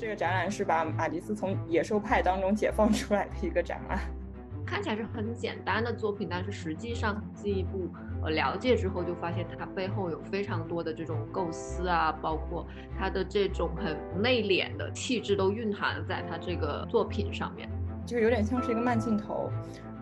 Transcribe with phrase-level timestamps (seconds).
[0.00, 3.98] 这个展览是把马蒂斯从野兽派当中解放出来的一个展览。
[4.64, 7.86] 看起来是很简单的作品，但是实际上进一步
[8.22, 12.66] 呃了解之后，就发现它背后有非常多的这种构思啊，包括
[12.98, 17.68] 它的这种很内敛的气质都蕴含在它这个作品上面，
[18.06, 19.50] 就是有点像是一个慢镜头。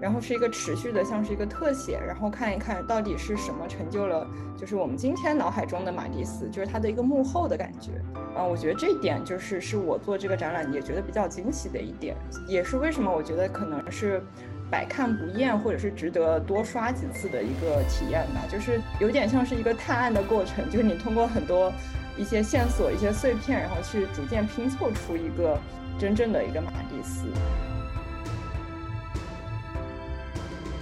[0.00, 4.26] 然后是一个持续的，像是一个特写，然后看一看到底是什么成就了，
[4.56, 7.92] 就是我们今天脑海中的马蒂斯，就是他的一个幕后的感觉。
[8.36, 12.16] 啊，我觉得这一点就是是我做这个展览也觉得比较惊喜的一点，
[12.46, 14.22] 也是为什么我觉得可能是
[14.70, 18.42] 百看不厌，或者是值得多刷几次的一个体验吧。
[18.48, 21.72] 就是有点像是一个探案的过程，就是你通过很多
[22.16, 25.58] 一些线索、一些碎片，然后去逐渐拼凑出一个
[25.98, 27.24] 真正的一个马蒂斯。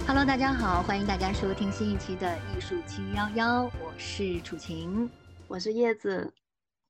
[0.07, 5.11] Hello，大家好，欢迎大家收听新一期的艺术七幺幺，我是楚晴，
[5.49, 6.33] 我是叶子。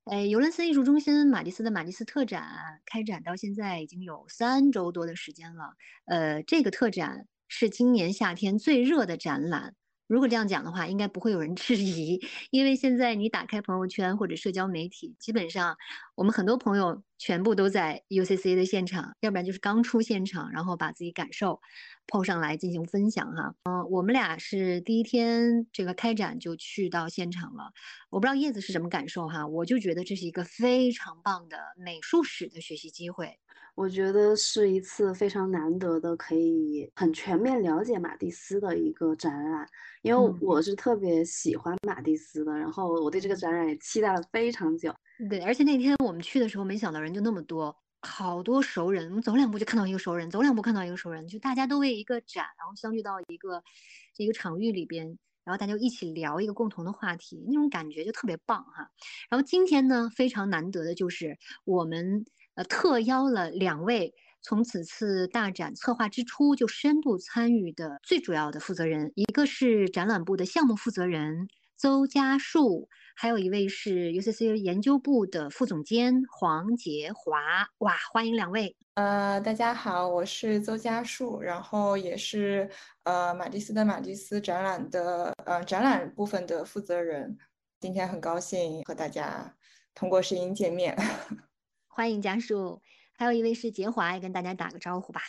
[0.06, 2.48] 哎，尤伦斯艺术中心马蒂斯的马蒂斯特展
[2.86, 5.74] 开展到现在已经有三周多的时间了。
[6.06, 9.74] 呃，这个特展是今年夏天最热的展览。
[10.06, 15.76] 如果这样讲的话，应该不会有人质疑， 因为现在你打开朋友圈或者社交媒体，基本上
[16.14, 21.60] 我们很多朋友全部都在 UCC 的现场，要不然就是刚出现场，然后把自己感受。
[22.08, 27.72] 抛上来进行分享哈，嗯，我们俩是第一天这个开展就去到现场了，
[28.10, 33.38] 我不知道叶子是什么感受哈，我就觉得这是一个非常棒的美术史的学习机会，
[33.76, 39.68] 我觉得是一次非常难得的可以很全面了解马蒂斯的一个展览，
[40.02, 44.96] 因为我是特别喜欢马蒂斯的，然后我对这个展览也期待了非常久，
[45.30, 47.76] 对，而且那天我们去的时候，没想到人就那么多。
[48.02, 53.64] 好多熟人，我们走两步就看到一个熟人，走两步看到一个熟人，就大家都为一个展，然后相聚到一个
[54.18, 58.92] 一个场域里边，然后大家一起聊一个共同的话题，那种感觉就特别棒哈。
[59.30, 72.88] 然后今天呢，非常难得的就是我们呃特邀了两位从此次大展策划之初就深度参与的最主要的负责人，一个是展览部的项目负责人邹家树。
[73.20, 78.78] 还有一位是 UCC 研究部的副总监黄杰华，哇，欢迎两位。
[78.94, 82.70] 呃，大家好，我是邹家树，然后也是
[83.06, 87.36] 呃马蒂斯的马蒂斯展览的呃展览部分的负责人。
[87.80, 89.52] 今天很高兴和大家
[89.96, 90.96] 通过声音见面，
[91.90, 92.84] 欢迎家树。
[93.18, 95.22] 还有一位是杰华，也跟大家打个招呼吧。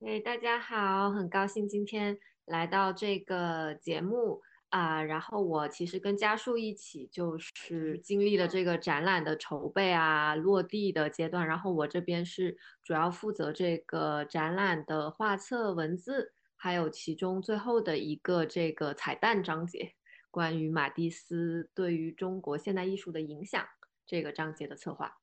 [0.00, 4.40] 哎，大家好，很高兴今天来到这个节目。
[4.70, 11.46] 啊，然后我其实跟家树一起，就是经历了这个展览的筹备啊、落地的阶段。
[11.46, 19.94] 然后我这边是主要负责这个展览的画册、文字，还有其中最后的一个这个彩蛋章节，
[20.30, 23.64] 关于马蒂斯对于中国现代艺术的影响
[24.06, 25.16] 这个章节的策划。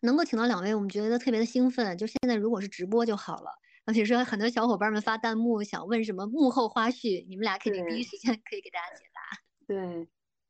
[0.00, 1.96] 能够请到两位，我们觉得特别的兴奋。
[1.96, 3.50] 就现在如果是直播就好了。
[3.88, 9.22] 而且说很多小伙伴们发弹幕想问什么幕后花絮，你们俩肯定第一时间 可以给大家解答。
[9.66, 10.06] 对，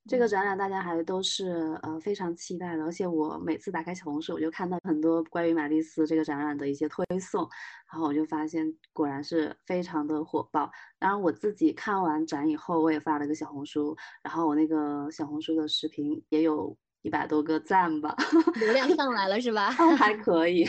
[0.09, 7.49] 这个展览大家还都是呃非常期待的，而且我每次打开小红书，我就看到很多关于马蒂斯这个展览的一些推送，
[7.93, 10.69] 然后我就发现果然是非常的火爆。
[10.99, 18.17] 当然我自己看完展以后，我也发了个小红书，然后我那个小红书的视频也有一百多个赞吧，
[18.57, 19.71] 流量上来了是吧？
[19.97, 20.69] 还可以。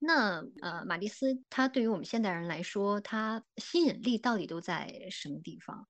[0.00, 5.88] 那呃，马蒂斯他对于我们现代人来说，他吸引力到底都在什么地方？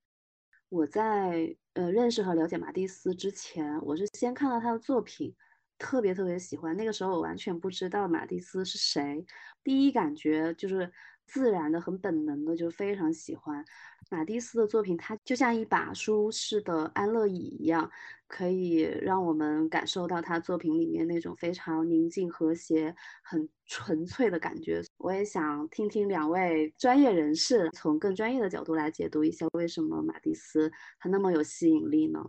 [0.71, 5.35] 我在呃认识和了解马蒂斯之前，我是先看到他的作品，
[5.79, 6.77] 特别特别喜欢。
[6.77, 9.25] 那个时候我完全不知道马蒂斯是谁，
[9.65, 10.93] 第一感觉就是
[11.27, 13.65] 自然的、很本能的，就非常喜欢
[14.09, 14.97] 马蒂斯的作品。
[14.97, 17.91] 它就像一把舒适的安乐椅一样。
[18.31, 24.83] 可以让我们感受到他作品里面那种非常宁静、和谐、很纯粹的感觉。
[24.99, 30.71] 我也想听听两位专业人士从更专业的角度来解读一下，为什么马蒂斯
[31.01, 32.23] 他那么有吸引力呢？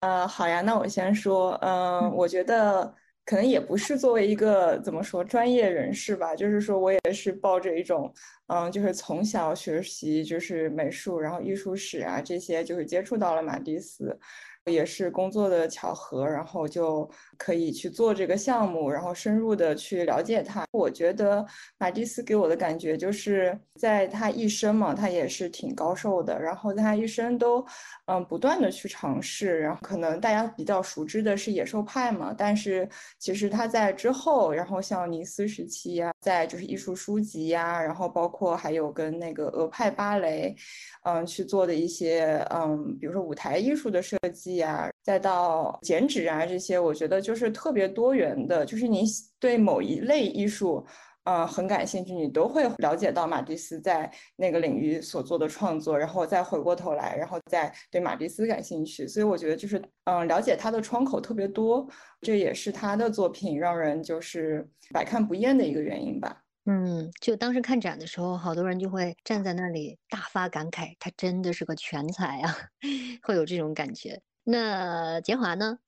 [0.00, 8.12] 呃，好呀，那我先说，嗯，我觉得可能也不是作为一个怎么说专业人士吧，就是说我也是抱着一种，
[8.52, 14.18] 嗯，就是从小学习就是美术，然后艺术史啊这些，就是接触到了马蒂斯。
[14.66, 20.64] 也是工作的巧合，然后就可以去做这个项目，然后深入的去了解他。
[20.70, 21.44] 我觉得
[21.78, 27.64] 马蒂斯给我的感觉就是在他一生嘛，他也是挺高寿的，然后在他一生都
[28.04, 29.58] 嗯不断的去尝试。
[29.60, 32.86] 然后可能大家比较熟知的是野兽派嘛，但是
[33.18, 40.56] 其实他在之后，然后像尼斯时期呀，在就是艺术书籍呀，然后包括或还有跟那个俄派芭蕾，
[41.04, 44.62] 嗯去做的一些嗯，比如说舞台艺术的设计。
[44.62, 49.04] 啊，再到剪纸啊这些，我觉得就是特别多元的，就是你
[49.38, 50.86] 对某一类艺术。
[51.24, 59.06] 呃，很感兴趣，你都会了解到马蒂斯在那个领域所做的创作，然后再回过头来，然后再对马蒂斯感兴趣。
[59.06, 61.86] 所以我觉得就是，嗯，了解他的窗口特别多，
[62.22, 66.42] 这也是他的作品让人就是百看不厌的一个原因吧。
[66.66, 72.54] 嗯，就当时看展的时候，好多人就会站在那里大发感慨，他真的是个全才啊，
[73.22, 74.20] 会有这种感觉。
[74.44, 75.78] 那杰华呢？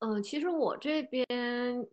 [0.00, 1.26] 嗯，其实我这边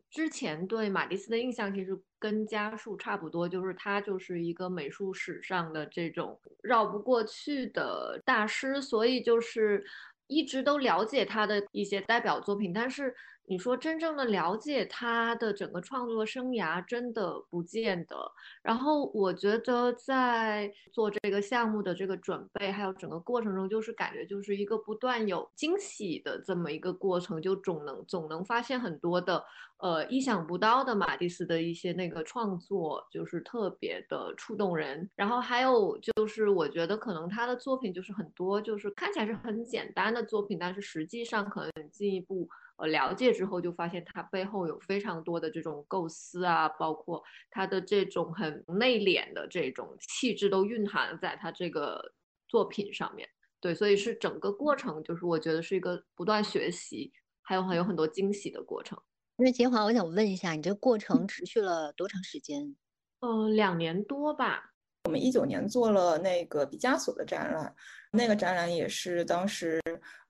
[0.09, 9.83] 之前对马蒂斯的印象其实跟家树差不多，就是他就是一个美术史上的这种绕不过去的大师，所以就是
[10.27, 13.15] 一直都了解他的一些代表作品，但是。
[13.49, 18.29] 你说真正的了解他的整个创作生涯，真的不见得。
[18.61, 29.41] 然后我觉得在做这个项目的这个准备，还有整个过程中，就是感觉就是一个不断有惊喜的这么一个过程，就总能总能发现很多的
[29.77, 35.09] 呃意想不到的马蒂斯的一些那个创作，就是特别的触动人。
[35.15, 42.49] 然后还有就是我觉得可能他的作品就是很多就是看起来是很简单的作品，但是实际上可能进一步。
[42.77, 52.13] 呃，了解之后就发现他背后有非常多的这种构思啊，包括他的这种很内敛的这种气质都蕴含在他这个
[52.47, 53.27] 作品上面。
[53.59, 58.95] 对，所以是整个过程，就是我觉得是一个不断学习，还有还有很多惊喜的过程。
[59.37, 62.75] 那杰华，我想问一下，你这个过程持续了多长时间？
[63.21, 64.73] 呃，两年多吧。
[65.05, 67.75] 我们一九年做了那个毕加索的展览，
[68.11, 69.81] 那个展览也是当时。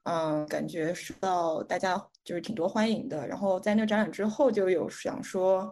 [0.09, 3.27] 嗯，感觉受到大家就是挺多欢迎的。
[3.27, 5.69] 然后在那个展览之后，就有想说，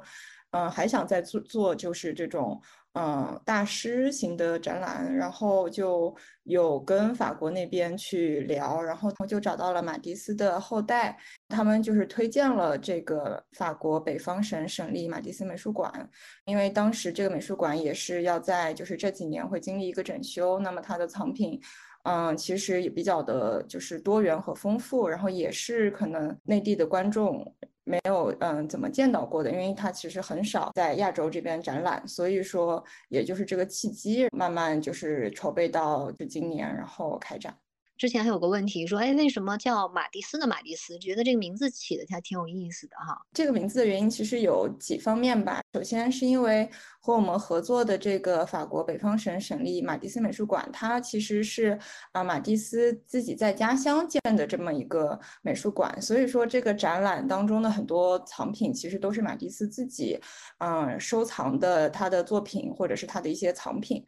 [0.52, 2.62] 嗯，还想再做做就是这种
[2.96, 5.16] 嗯大师型的展览。
[5.16, 11.18] 然后就有跟法国那边去聊，然后就找到了马蒂斯的后代，
[11.48, 16.10] 他们就是推荐了这个法国北方省省立马蒂斯美术馆，
[16.44, 21.58] 因为当时这个美术馆也是要在就是这几年会经历一个整修，那么它的藏品。
[22.06, 27.44] 嗯，其实也比较的，就是多元和丰富，然后也是可能内地的观众
[27.84, 37.56] 没有嗯怎么见到过的，因为它其实很少在亚洲这边展览，所以说也就是这个契机，慢慢就是筹备到就今年，然后开展。
[37.97, 40.97] 之前还有个问题说，哎，为什么叫马蒂斯的马蒂斯？
[41.00, 43.18] 觉得这个名字起的还挺有意思的哈。
[43.33, 45.62] 这个名字的原因其实有几方面吧。
[45.74, 46.69] 首先是因为
[47.00, 51.80] 和我们合作的这个法国北方省省立马蒂斯美术馆，它其实是
[52.12, 60.19] 啊马蒂斯自己在家乡建的这么一个美术馆，所以说这个展览当中的很多藏品其实都是马蒂斯自己
[60.59, 64.06] 嗯收藏的他的作品或者是他的一些藏品。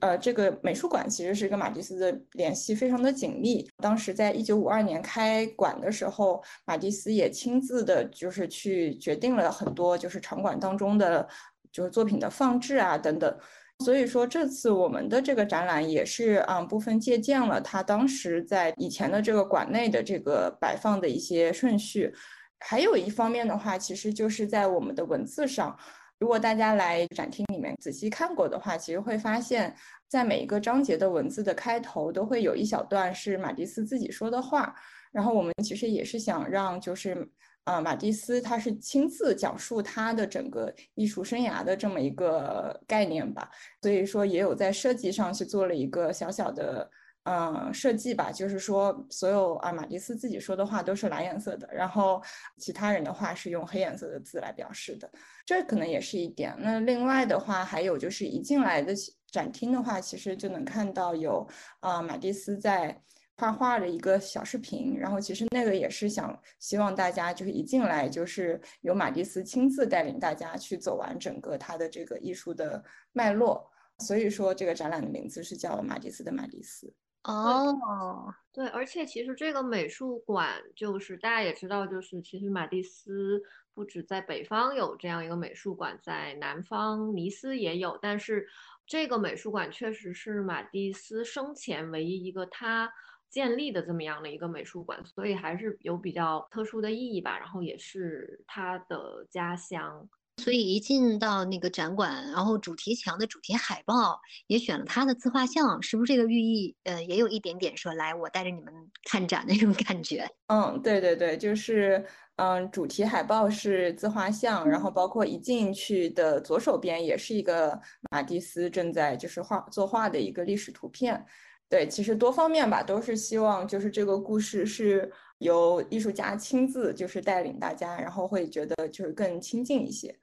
[0.00, 3.68] 呃，这个美术馆其实是跟马蒂斯的联系非常的紧密。
[3.78, 11.28] 当时在一九五二年开馆的时候，马蒂斯也亲自的，就是去决定了很多就是场馆当中的
[11.72, 13.38] 就是作品的放置啊等等。
[13.84, 22.14] 所以说这次我们的这个展览也是啊部分借鉴了他当时在以前的这个馆内的这个摆放的一些顺序。
[22.60, 25.76] 还有一方面的话，其实就是在我们的文字上。
[26.18, 29.74] 如果大家来展厅里面仔细看过的话，其实会发现，
[30.08, 34.74] 在每一个章节的文字的开头都会有一小段是马蒂斯自己说的话。
[35.12, 37.28] 然后我们其实也是想让，就是
[37.64, 43.50] 啊，马蒂斯他是亲自讲述他的整个艺术生涯的这么一个概念吧。
[43.80, 46.90] 所以说，也有在设计上去做了一个小小的。
[47.24, 52.22] 嗯，设计吧，就是说，所有啊，马蒂斯自己说的话都是蓝颜色的，然后
[52.56, 55.10] 其他人的话是用黑颜色的字来表示的，
[55.44, 56.54] 这可能也是一点。
[56.58, 58.94] 那另外的话，还有就是一进来的
[59.30, 61.46] 展厅的话，其实就能看到有
[61.80, 62.98] 啊，马蒂斯在
[63.36, 72.82] 画画的一个小视频，然后其实那个也是想希望大家就是一进来就是由马蒂斯亲自带领大家去走完整个他的这个艺术的
[73.12, 76.90] 脉络，所以说这个展览的名字是叫马蒂斯的马蒂斯。
[77.24, 83.42] 哦，对，而且其实这个美术馆就是大家也知道，就是其实马蒂斯
[83.74, 88.46] 不止在北方有这样一个美术馆，在南方尼斯也有，但是
[88.86, 92.90] 这个美术馆确实是马蒂斯生前唯一一个他
[93.28, 97.36] 建立的这么样的一个美术馆，所以还是有比较特殊的意义吧。
[97.38, 100.08] 然后也是他的家乡。
[100.38, 106.74] 所以一进到那个展馆，然后主题墙的主题海报也选了他的自画像，是不是这个寓意？
[106.84, 108.72] 呃，也有一点点说来我带着你们
[109.10, 110.26] 看展那种感觉。
[110.46, 112.02] 嗯，对对对，就是
[112.36, 117.78] 嗯，主题海报是自画像，然后包括一进去的左手边也是一个
[118.10, 121.26] 马蒂斯正在就是画作画的一个历史图片。
[121.68, 130.16] 对，其实多方面吧，都是希望就是这个故事是由艺术家亲自就是带领大家，然后会觉得就是更亲近一些。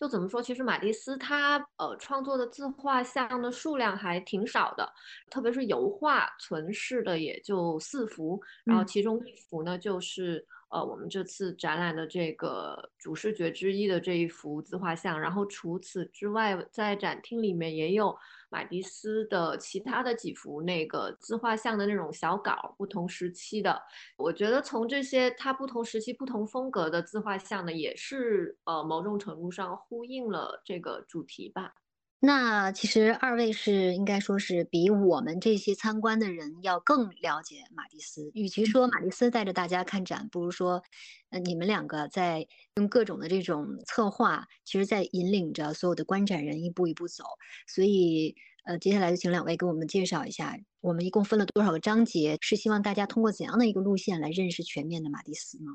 [0.00, 4.90] 就怎么说，其实马蒂斯他呃创作的自画像的数量还挺少的，
[5.30, 10.46] 特别是油画存世的也就四幅，然后其中一幅呢就是。
[10.70, 18.16] 呃，我们这次展览的这个主视觉之一的这一幅自画像，然后除此之外，在展厅里面也有
[18.48, 23.82] 马蒂斯的其他的几幅那个自画像的那种小稿，不同时期的。
[24.16, 31.79] 我觉得从这些他不同时期、不同风格的自画像呢，也是呃某种程度上呼应了这个主题吧。
[32.22, 38.30] 那其实二位是应该说是比我们这些参观的人要更了解马蒂斯。
[38.34, 40.82] 与其说马蒂斯带着大家看展，不如说，
[41.30, 47.24] 呃，你们两个在用各种的这种策划，其实在引领着所有的观展人一步一步走。
[47.66, 52.36] 所以，呃，接下来就请两位给我们介绍一下，我们一共分了多少个章节？
[52.42, 55.72] 是希望大家通过怎样的一个路线来认识全面的马蒂斯呢？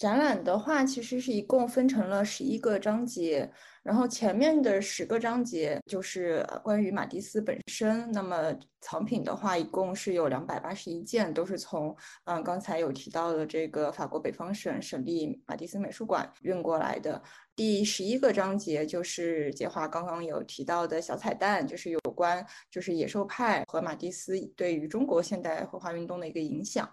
[0.00, 3.52] 展览的话，其实是一共分成了十一个章节，
[3.82, 8.10] 然后前面的十个章节就是关于马蒂斯本身。
[8.10, 17.22] 那么藏品的话，一共是有两百八十一件，都是从嗯刚才有提到的这个法国北方省省立马蒂斯美术馆运过来的。
[17.54, 26.90] 第十一个章节就是杰华刚刚有提到的小彩蛋，就是有关就是野兽派和马蒂斯对于中国现代绘画运动的一个影响。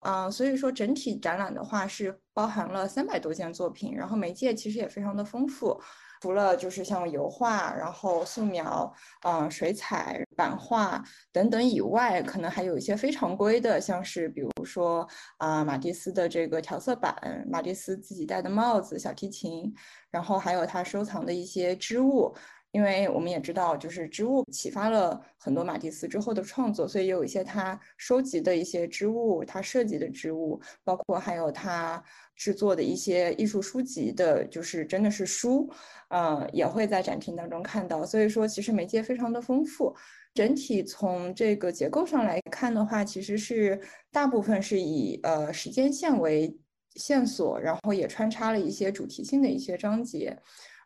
[0.00, 5.78] 啊，所以说整体展览的话是包含了三百多件作品，然后媒介其实也非常的丰富，
[6.20, 19.74] 除了就是像油画，然后素描，啊，水彩、版画等等以外，可能还有一些非常规的，像是比如说啊，马蒂斯的这个调色板，马蒂斯自己戴的帽子、小提琴，
[20.10, 22.34] 然后还有他收藏的一些织物。
[22.72, 32.02] 因为我们也知道，就是织物启发了很多马蒂斯之后的创作，所以有一些他收集的一些织物，他设计的织物，包括还有他
[32.36, 35.68] 制作的一些艺术书籍的，就是真的是书，
[36.10, 38.06] 呃，也会在展厅当中看到。
[38.06, 39.94] 所以说，其实媒介非常的丰富。
[40.32, 43.80] 整体从这个结构上来看的话，其实是
[44.12, 46.56] 大部分是以呃时间线为
[46.94, 50.38] 线索，然后也穿插了一些主题性的一些章节。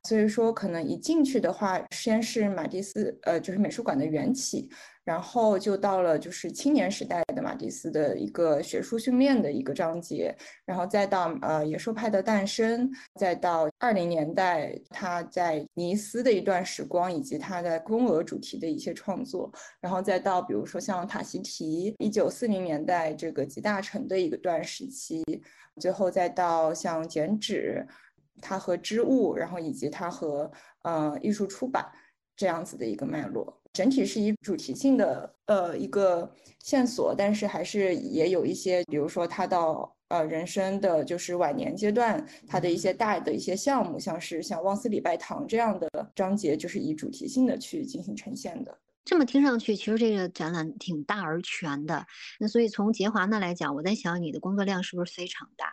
[0.06, 4.68] 所以说，可能一进去的话，先是马蒂斯，呃，就是美术馆的缘起，
[5.02, 25.24] 然后就到了就是青年时代的马蒂斯的一个学术训练的一个章节，然后再到呃野兽派的诞生，再到二零年代他在尼斯的一段时光，以及他在公鹅主题的一些创作，然后再到比如说像塔希提一九四零年代这个集大成的一个段时期，
[25.80, 27.86] 最后再到像剪纸。
[28.40, 30.50] 它和织物，然后以及它和
[30.82, 31.86] 呃艺术出版
[32.36, 48.76] 这样子的一个脉络，整体是以主题性的呃一个线索，但是还是也有一些，比如说他到呃人生的就是晚年阶段，他的一些大的一些项目，像是像旺斯礼拜堂这样的章节，就是以主题性的去进行呈现的。
[49.04, 52.06] 这么听上去，其实这个展览挺大而全的。
[52.40, 55.66] 那所以从杰华那来讲，我在想你的工作量是不是非常大？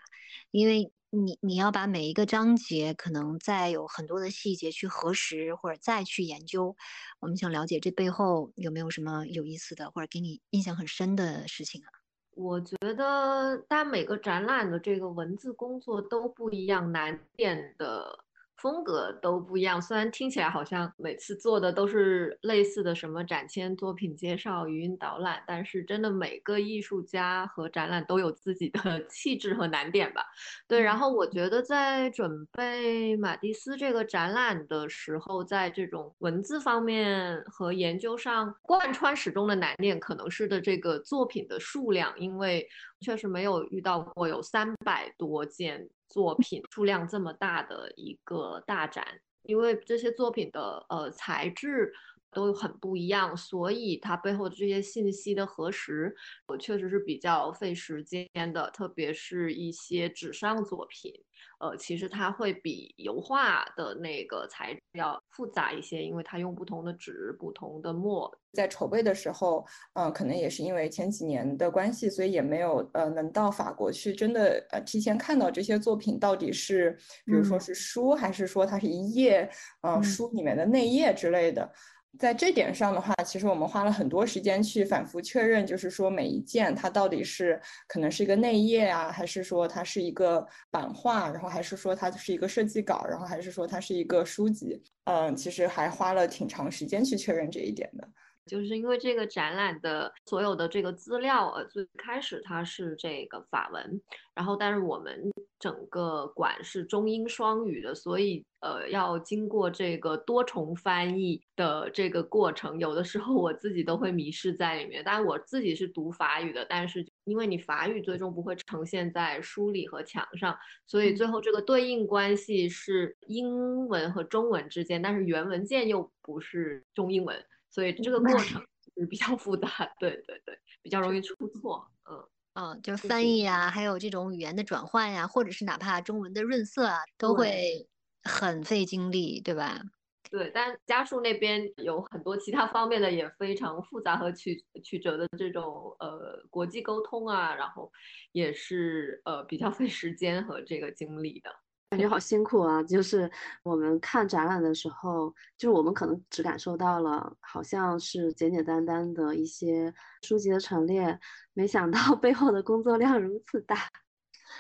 [0.52, 6.76] 因为你你要把每一个章节可能再有很多的细节去核实或者再去研究，
[7.20, 11.90] 我们想了解这背后有没有什么有意思的或者给你印象很深的事情啊？
[12.34, 18.24] 我觉得，但每个展览的这个文字工作都不一样，难点的。
[18.62, 30.24] 风格都不一样，虽然听起来好像每次做的都是类似的什么展签、作品介绍、语音导览，但是真的每个艺术家和展览都有自己的 气质和难点吧。
[30.68, 45.90] 对，然后我觉得在准备马蒂斯这个展览的时候，在这种文字方面和研究上贯穿始终的难点，可能是的这个作品的数量，因为确实没有遇到过有三百多件。
[46.12, 49.06] 作品数量这么大的一个大展，
[49.44, 51.94] 因为这些作品的呃材质
[52.32, 56.16] 都很不一样，所以它背后的这些信息的核实，
[56.48, 61.14] 我确实是比较费时间的，特别是一些纸上作品。
[61.60, 68.32] 呃，其实它会比油画的那个材质要复杂一些，因为它用不同的纸、不同的墨。
[68.54, 76.92] 在筹备的时候，嗯，可能也是因为前几年的关系，所以也没有呃能到法国去，真的呃提前看到这些作品到底是，
[77.26, 79.50] 比如说是书，还是说它是一页，
[79.82, 81.72] 嗯，书里面的内页之类的。
[82.20, 94.82] 在这点上的话，其实我们花了很多时间去反复确认，就是说每一件它到底是可能是一个内页啊，还是说它是一个版画，然后还是说它是一个设计稿，然后还是说它是一个书籍。
[95.06, 98.08] 嗯，其实还花了挺长时间去确认这一点的。
[98.46, 104.02] 就是因为这个展览的所有的这个资料，呃，最开始它是这个法文，
[104.34, 115.04] 然后但是我们整个馆是中英双语的，所以呃要经过这个多重翻译的这个过程，有的时候我自己都会迷失在里面。
[115.06, 120.58] 但是我自己是读法语的，但是因为你法语最终不会呈现在书里和墙上，
[120.88, 127.46] 所以最后这个对应关系是英文和中文之间，但是原文件又不是中英文。
[127.72, 128.62] 所以这个过程
[128.98, 129.68] 是比较复杂，
[130.00, 132.24] 对对对，比较容易出错，嗯
[132.54, 137.88] 嗯，就是翻译啊，还有这种语言的转换呀，或者是哪怕中文的润色啊，都会
[138.24, 139.82] 很费精力，对吧？
[140.30, 147.92] 对，但家属那边有很多其他方面的也非常复杂和曲曲折的这种呃国际沟通啊，然后
[148.32, 151.52] 也是呃比较费时间和这个精力的。
[151.92, 152.82] 感觉好辛苦啊！
[152.84, 153.30] 就是
[153.64, 161.20] 我们看展览的时候，就是我们可能只感受到了好像是简简单单的一些书籍的陈列，
[161.54, 163.76] 没想到 背后的工作量如此大。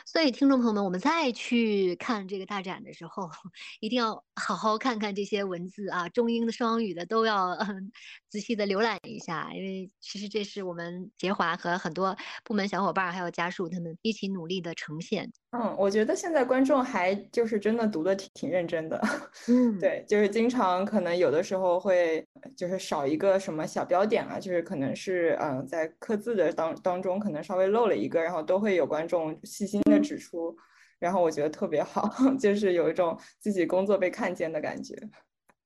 [0.05, 3.29] 所以，听众朋友们，我们再去看这个大展的时候，
[3.79, 7.91] 一定要好好看看这些文字啊，中英的、双语的都要嗯
[8.29, 15.31] 仔细的浏览一下，因为其实这是我们杰华和很多部门小伙伴还有家属他们一起努力的呈现。
[15.51, 19.01] 嗯，我觉得现在观众还就是真的读的挺挺认真的。
[19.50, 30.56] 嗯，对，就是经常可能有的时候会就是少一个什么小标点啊，就是可能是嗯在刻字的当当中可能稍微漏了一个，然后都会有观众细心的指出，
[30.98, 34.96] 然后我觉得特别好， 就是有一种自己工作被看见的感觉。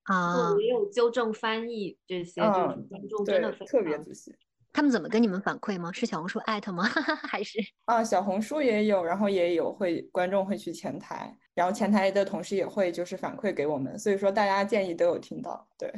[0.03, 4.35] 啊，也有纠正翻译这些，就是观众真的特别仔细。
[4.71, 5.89] 他们怎么跟你们反馈吗？
[5.91, 6.83] 是小红书艾特吗？
[7.29, 15.65] 还是啊，小红书也有，然后也有会观众会去前台，然后前台的同事也会就是反馈给我们，所以说大家建议都有听到。
[15.77, 15.89] 对，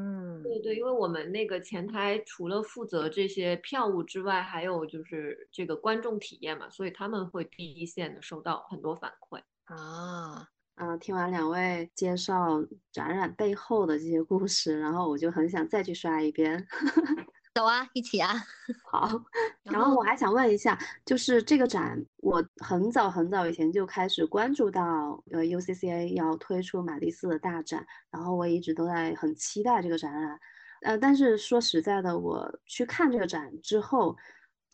[0.00, 10.48] 嗯，对对，因为我们那个前台除了负责这些票务之外，还有就是这个观众体验嘛，所以他们会第一线的收到很多反馈啊。
[10.76, 16.66] 嗯，听完两位介绍展览背后的这些故事，然后我就很想再去刷一遍。
[17.52, 18.34] 走啊，一起啊！
[18.88, 19.08] 好，
[19.64, 30.38] 然后我还想问一下，就是这个展，我很早很早以前就开始关注到，呃，UCCA 要推出马蒂斯的大展，然后我一直都在很期待这个展览，
[30.82, 34.16] 呃，但是说实在的，我去看这个展之后，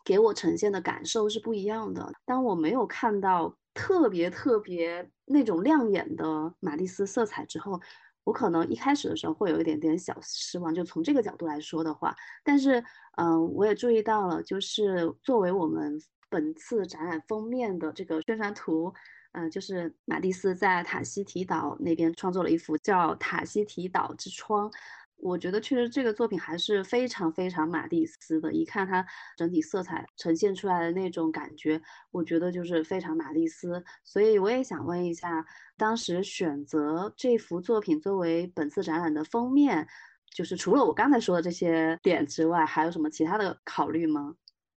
[0.05, 2.13] 给我呈现的感受是不一样的。
[2.25, 7.81] 当我没有看到特别特别那种亮眼的马蒂斯色彩之后。
[8.27, 12.13] 我可能一开始的时候会有一点点小失望，就从这个角度来说的话，
[12.43, 12.83] 但是，
[13.15, 15.97] 嗯，我也注意到了，就是作为我们
[16.29, 18.93] 本次展览封面的这个宣传图，
[19.31, 24.69] 嗯，就是马蒂斯在塔希提岛那边创作了一幅叫《塔希提岛之窗》。
[25.17, 33.83] 我觉得确实这个作品还是非常非常马蒂斯的，一看它整体色彩呈现出来的那种感觉，我觉得就是非常马蒂斯。
[34.03, 39.87] 所以我也想问一下，当时选择这幅作品作为本次展览的封面，
[40.33, 44.35] 就是除了我刚才说的这些点之外，还有什么其他的考虑吗？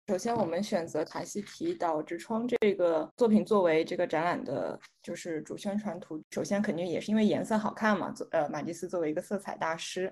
[0.09, 6.19] 首先，我们选择卡西提岛之窗这个作品作为这个展览的，就是主宣传图。
[6.31, 8.11] 首先，肯定也是因为颜色好看嘛。
[8.31, 10.11] 呃，马蒂斯作为一个色彩大师，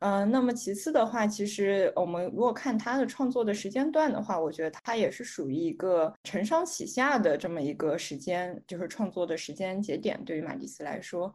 [0.00, 10.18] 嗯，那么其次的话，其实我们如果看他的创作的时间段的话，我觉得他也是属于一个承上启下的这么一个时间，就是创作的时间节点。
[10.24, 11.30] 对于马蒂斯来说。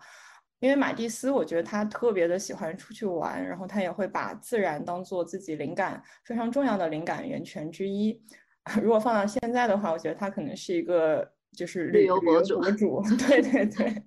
[0.60, 8.22] 因为马蒂斯，我觉得他特别的喜欢出去玩，然后他也会把自然当做自己灵感非常重要的灵感源泉之一。
[8.82, 14.04] 如果放到现在的话，我觉得他可能是一个就是旅游博主，博主，对对对，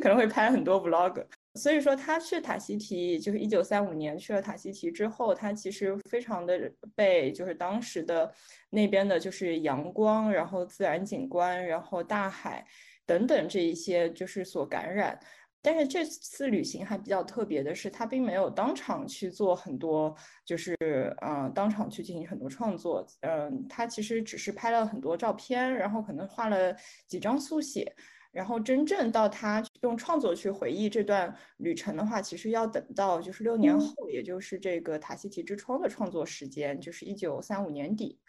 [0.00, 1.24] 可能会拍很多 vlog。
[1.54, 8.32] 所以说他去塔希提，就是一九三五年去了塔希提之后，他其实非常的被就是当时的
[8.70, 12.64] 那边的就是阳光，然后自然景观，然后大海
[13.06, 15.18] 等等这一些就是所感染。
[15.62, 20.14] 但是这次旅行还比较特别的是，他并没有当场去做很多，
[20.44, 20.76] 就是
[21.22, 23.04] 嗯，当场去进行很多创作。
[23.22, 26.72] 嗯，他其实只是拍了很多照片，然后可能画了
[27.08, 27.92] 几张速写。
[28.30, 38.20] 然后真正到他用创作去回忆这段旅程的话，其实要等到就是六年后，也就是这个塔希提之窗的创作时间，就是一九三五年底。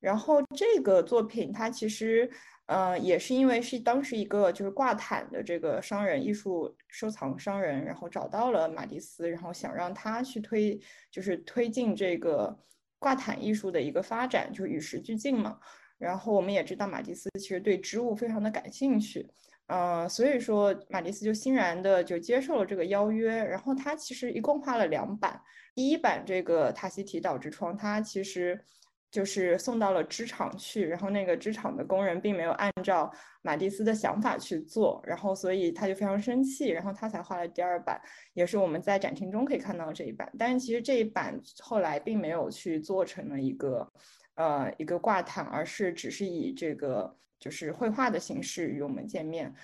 [0.00, 2.30] 然后这个作品，它其实。
[2.68, 10.78] 呃，也是因为是当时一个就是挂毯的这个商人、艺术收藏商人，然后找到了马蒂斯，然后想让他去推，
[11.10, 12.54] 就是推进这个
[12.98, 15.58] 挂毯艺术的一个发展，就与时俱进嘛。
[15.96, 19.26] 然后我们也知道马蒂斯其实对织物非常的感兴趣，
[19.68, 23.42] 嗯，所以说马蒂斯就欣然的就接受了这个邀约。
[23.42, 25.40] 然后他其实一共画了两版，
[25.74, 28.62] 第一版这个塔希提岛之窗，他其实。
[29.10, 33.10] 就是送到了织厂去，然后那个织厂的工人并没有按照
[33.42, 38.00] 马蒂斯的想法去做，然后所以他就非常生气，然后他才画了第二版，
[38.34, 40.30] 也是我们在展厅中可以看到这一版。
[40.38, 43.90] 但是其实这一版后来并没有去做成了一个
[44.34, 49.54] 呃一个挂毯，而是只是以这个就是绘画的形式与我们见面。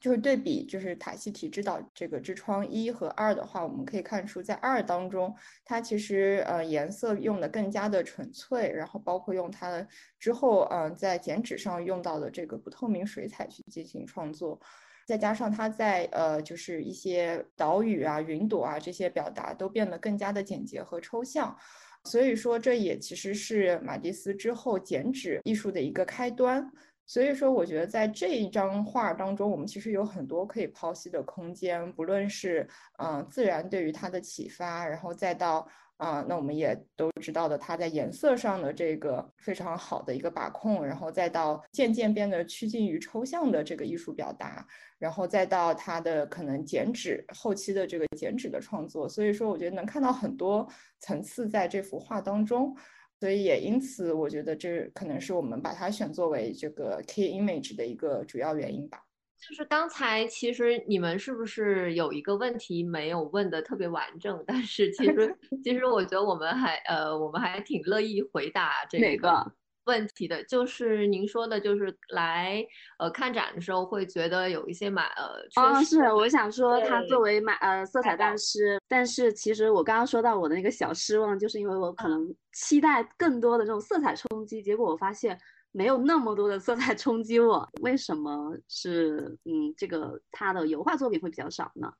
[0.00, 5.34] 就是对比，就是塔希提之岛这个之窗一和二的话，我们可以看出，在二当中，
[5.64, 9.86] 它其实呃颜色用的更加的纯粹，然后包括用它的
[10.18, 14.60] 之后，嗯，在剪纸上用到的这个不透明水彩去进行创作，
[15.06, 21.56] 再加上它在呃就是一些岛屿啊、云朵啊这些表达都变得更加的简洁和抽象，
[22.04, 26.70] 所以说这也其实是马蒂斯之后剪纸艺术的一个开端。
[27.08, 32.68] 所以说，我觉得在这一张画当中，我们其实有很多可以剖析的空间，不论是
[32.98, 35.66] 嗯自然对于它的启发，然后再到
[35.96, 44.66] 啊，那我们也都知道的，它在颜色上的这个非常好的一个把控，然后再到渐渐变得趋近于抽象的这个艺术表达，
[44.98, 49.08] 然后再到它的可能剪纸后期的这个剪纸的创作。
[49.08, 50.68] 所以说，我觉得能看到很多
[50.98, 52.76] 层次在这幅画当中。
[53.20, 59.04] 所以也因此，我觉得这可能是我们把它选作为这个 key image 的一个主要原因吧。
[59.40, 64.42] 就是刚才其实你们是不是有一个问题没有问的特别完整？
[64.46, 69.52] 但是其实其实我觉得我们还呃我们还挺乐意回答这个。
[69.88, 72.62] 问题的就是您说的，就是来
[72.98, 85.36] 呃看展的时候会觉得有一些买呃，哦，是我想说他作为买呃色彩大师，但是其实我刚刚说到我的那个小失望，就是因为我可能期待更多的这种色彩冲击，结果我发现
[85.72, 87.66] 没有那么多的色彩冲击我。
[87.80, 91.90] 为什么是嗯这个他的油画作品会比较少呢？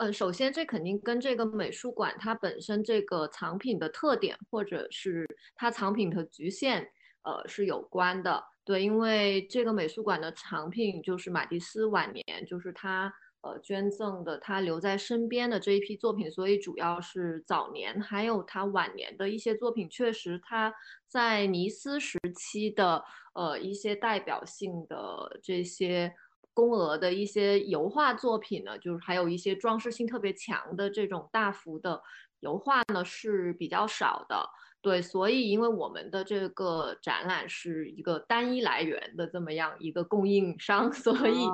[0.00, 6.82] 嗯，首先这肯定跟这个美术馆它本身这个藏品的特点，或者是它藏品的局限，
[7.22, 8.42] 呃是有关的。
[8.64, 20.72] 对，因为这个美术馆的藏品就是马蒂斯晚年，就是他呃捐赠的，他留在身边的这一批作品，所以主要是早年还有他晚年的一些作品，确实他
[21.06, 26.14] 在尼斯时期的呃一些代表性的这些。
[26.52, 32.02] 公额的一些油画作品呢，就是还有一些装饰性特别强的这种大幅的
[32.40, 34.48] 油画呢是比较少的。
[34.82, 41.44] 对，所以因为我们的这个展览是一个单一来源的这么样一个供应商， 所以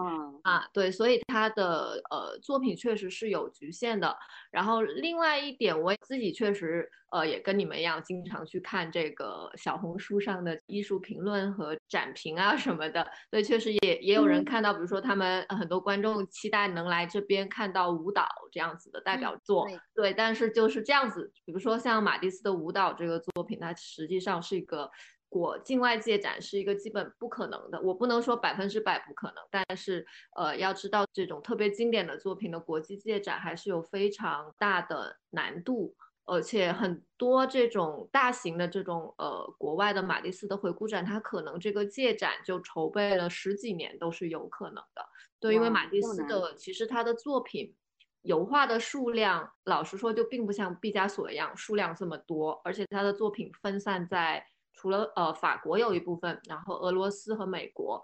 [0.42, 4.16] 啊，对，所以它的呃作品确实是有局限的。
[4.52, 6.90] 然后另外一点，我自己确实。
[7.10, 13.06] 呃，也跟你们一样，经常去看这个小红书上的艺术评论和展评啊什么的。
[13.30, 19.66] 所以确实也也有人看到，比如说他们很多观众期待能来这边看到舞蹈这样子的代表作。
[19.94, 24.90] 对，但是就是这样子，比如说像马蒂斯的舞蹈这个作品，它实际上是一个
[25.28, 27.80] 国境外借展，是一个基本不可能的。
[27.80, 30.04] 我不能说百分之百不可能，但是
[30.36, 35.94] 呃，要知道这种特别经典的作品的国际借展还是有非常大的难度。
[36.28, 45.06] 而且很多这种大型的这种呃国外的马蒂斯的回顾展，它可能这个借展就筹备了十几年都是有可能的。
[45.38, 47.72] 对，因为马蒂斯的其实他的作品
[48.22, 58.02] 油画的数量，老实说就并不像毕加索一样数量这么多，而且他的作品分散在除了呃法国有一部分，然后俄罗斯和美国，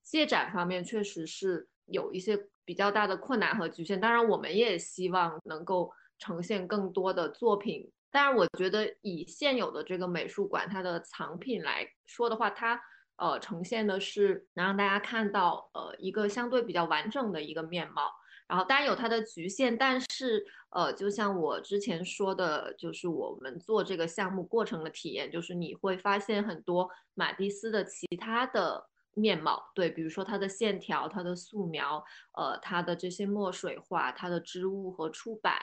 [0.00, 4.00] 借展方面确实是有一些比较大的困难和局限。
[4.00, 5.90] 当然，我们也希望能够。
[6.18, 12.80] 呈现更多的作品，但是我觉得以现有的这个美术馆它的藏品来说的话，它
[13.16, 18.10] 呃呈现的是能让大家看到呃一个相对比较完整的一个面貌。
[18.46, 32.04] 然后当然有它的局限，但是呃就像我之前说的，就是我们做这个项目过程的体验，就是你会发现很多马蒂斯的其他的面貌，对，比如说它的线条、它的素描，
[32.36, 35.58] 呃，它的这些墨水画、它的织物和出版。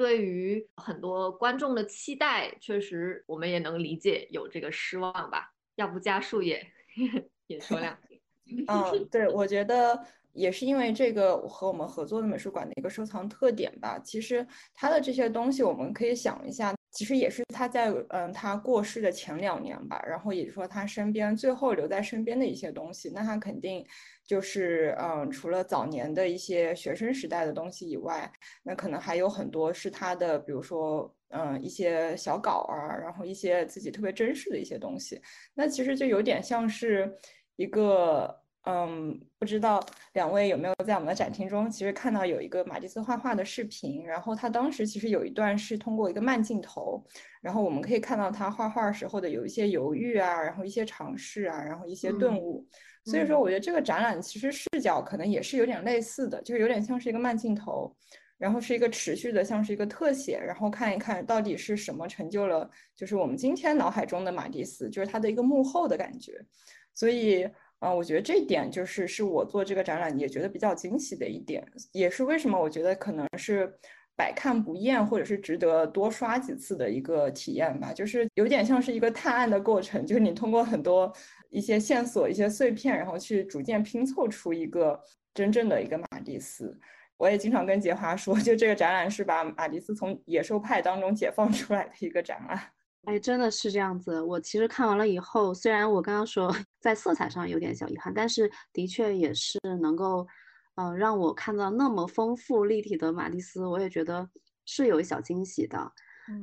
[0.00, 5.52] 对于很多观众的期待，确实我们也能理解有这个失望吧。
[5.74, 6.66] 要不加树叶
[7.46, 8.18] 也说两句。
[8.66, 13.98] 嗯，对，我觉得也是因为这个和我们合作的美术馆的一个收藏特点吧。
[13.98, 16.74] 其实它的这些东西，我们可以想一下。
[16.90, 23.86] 其实也是他在嗯他过世的前两年吧，然后也就说他身边最后留在身边的一些东西，那他肯定
[24.26, 28.30] 就是嗯除了早年的一些学生时代的东西以外，
[28.62, 35.20] 那可能还有很多是他的，比如说嗯一些小稿啊，然后一些自己特别珍视的一些东西，
[35.54, 37.16] 那其实就有点像是
[37.56, 44.04] 一个嗯，不知道两位有没有在我们的展厅中，其实看到有一个马蒂斯画画的视频。
[44.04, 47.02] 然后他当时其实有一段是通过一个慢镜头，
[47.40, 52.66] 然后我们可以看到他画画时候的有一些犹豫啊，然后一些尝试啊，然后一些顿悟。
[53.06, 57.90] 所以说，我觉得这个展览其实视角可能也是有点类似的，就是有点像是一个慢镜头，
[58.36, 66.44] 然后是一个持续的，像是一个特写，然后看一看到底是什么成就了，就是我们今天脑海中的马蒂斯，就是他的一个幕后的感觉。
[66.92, 67.48] 所以。
[67.80, 73.72] 啊，我觉得这一点就是是我做这个展览也觉得比较惊喜的一点，也是为什么我觉得可能是
[74.14, 77.90] 百看不厌，或者是值得多刷几次的一个体验吧。
[77.92, 81.10] 就是有点像是一个探案的过程，就是你通过很多
[81.48, 85.00] 一些线索、一些碎片，然后去逐渐拼凑出一个
[85.32, 86.78] 真正的一个马蒂斯。
[87.16, 92.60] 我也经常跟杰华说，就这个展览是把马蒂斯从野兽派当中解放出来的一个展览。
[93.04, 94.20] 哎，真的是这样子。
[94.20, 100.26] 我其实看完了以后，虽然我刚刚说 在色彩上有点小遗憾，但是的确也是能够，
[100.74, 104.28] 嗯，让我看到那么丰富立体的马蒂斯，我也觉得
[104.66, 105.90] 是有小惊喜的。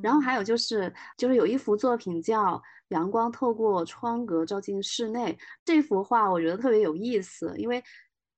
[0.02, 2.56] 然后还有就是，就是有一幅作品叫
[2.88, 5.32] 《阳光透过窗格照进室内》，
[5.64, 7.82] 这幅画我觉得特别有意思，因为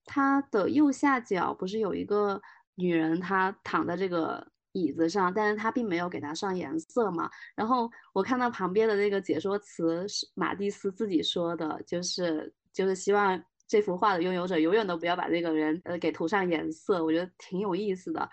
[0.05, 2.41] 它的右下角不是有一个
[2.77, 4.47] 女人，她躺在这个。
[4.73, 7.29] 椅子上，但是他并没有给它上颜色嘛。
[7.55, 17.05] 然后我看到旁边的那个解说词是马蒂斯自己说的，就是就是希望这幅画的拥有者永远都不要把这个人呃给涂上颜色。
[17.05, 18.29] 我觉得挺有意思的。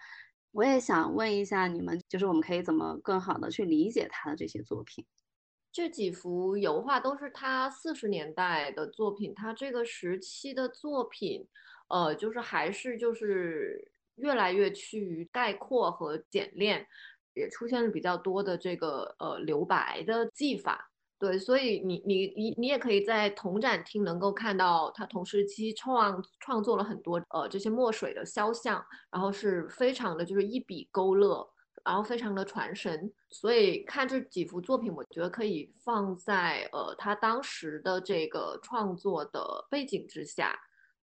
[0.52, 5.06] 我也想问一下你们，就是我们可以怎么更好的去理解他的这些作品？
[5.72, 11.48] 这几幅油画都是他四十年代的作品，他这个时期的作品，
[11.90, 13.92] 呃，就是还是就是。
[14.18, 16.86] 越来越趋于概括和简练，
[17.34, 20.92] 也出现了比较多的这个呃留白的技法。
[21.20, 31.44] 对，所以你你你你也可以在同展厅能够看到他同时期创创作了很多呃这些墨水的肖像，然后是非常的就是一笔勾勒，
[31.84, 33.12] 然后非常的传神。
[33.32, 40.56] 所以看这几幅作品，我觉得可以放在呃他当时的这个创作的背景之下。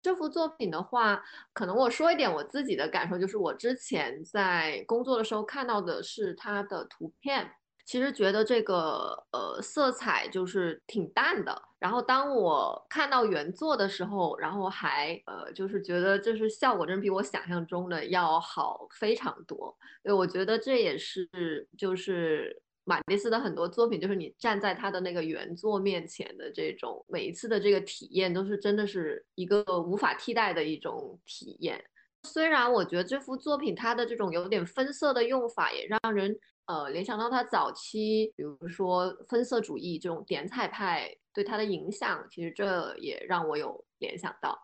[0.01, 1.21] 这幅作品的话，
[1.53, 7.51] 可能我说一点我自己的感受，就是我之前在工作的时候看到的是它的图片，
[7.85, 11.61] 其实觉得这个呃色彩就是挺淡的。
[11.79, 19.77] 然后当我看到原作的时候，然后还呃就是觉得这是效果真比我想象中的要好非常多。
[20.03, 21.29] 对，我觉得这也是
[21.77, 22.61] 就是。
[22.89, 31.79] 马蒂斯的很多作品，就是你站在他的那个原作面前的这种每一次的这个体验，都是真的是一个无法替代的一种体验。
[32.23, 44.59] 虽然我觉得这幅作品它的这种有点分色的用法，也让人呃联想到他早期，比如说分色主义这种点彩派对他的影响，其实这也让我有联想到。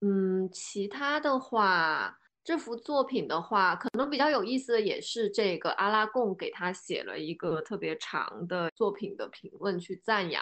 [0.00, 2.18] 嗯，其他的话。
[2.46, 10.40] 这幅作品的话，可能比较有意思的也是这个阿拉贡给他写了一个特别长的作品的评论，去赞扬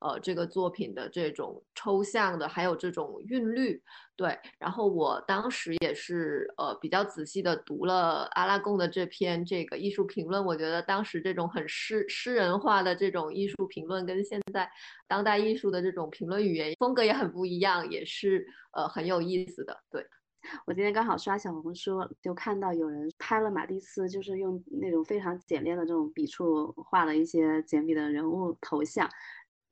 [0.00, 3.80] 呃这个作品的这种抽象的，还有这种韵律。
[4.16, 14.68] 对，然后我当时也是呃比较仔细的读了阿拉贡的这篇这个艺术评论，我觉得当时这种很诗诗人化的这种艺术评论，跟现在
[15.06, 19.80] 当代艺术的这种评论语言风格也很不一样，也是呃很有意思的。
[19.88, 20.04] 对。
[20.66, 29.08] 我今天刚好刷小红书，就看到有人拍了马蒂斯，就是用那种非常简练的这种笔触画了一些简笔的人物头像。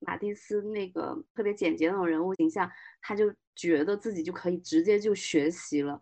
[0.01, 6.01] 马蒂斯那个特别简洁那种人物形象，他就觉得自己就可以直接就学习了。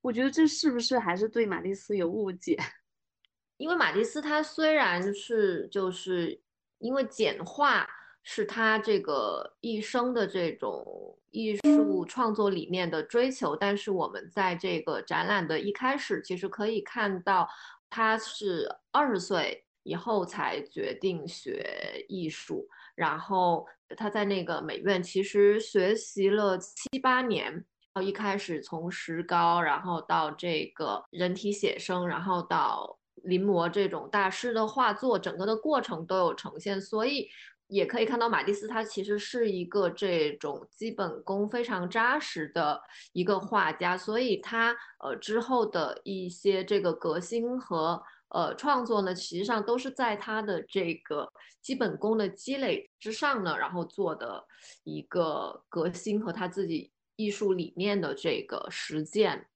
[0.00, 2.58] 我觉得这是不是还是对马蒂斯有误解？
[3.58, 6.40] 因为马蒂斯他虽然是就是
[6.78, 7.88] 因为简化。
[8.24, 17.48] 是他这个一生的这种艺术创作理念的追求，但是我们在这个展览的一开始，其实可以看到
[17.90, 27.64] 他是二十岁以后才决定学艺术，然后他在那个美院其实学习了七八年，
[28.00, 37.28] 一开始从石膏，然后到这个人体写生，然后到临摹这种大师的画作，整个的过程都有呈现，所以。
[37.72, 42.78] 也可以看到马蒂斯，他其实是一个这种基本功非常扎实的
[43.14, 51.26] 一个画家，所以他呃之后的一些这个革新和呃创作呢，实际上都是在他的这个
[51.62, 54.44] 基本功的积累之上呢，然后做的
[54.84, 59.48] 一个革新和他自己艺术理念的这个实践。